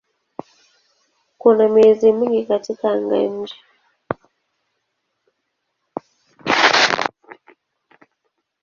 [1.37, 3.55] Kuna miezi mingi katika anga-nje.